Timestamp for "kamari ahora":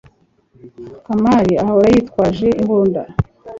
1.05-1.87